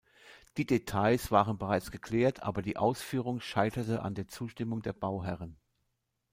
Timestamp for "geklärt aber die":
1.91-2.75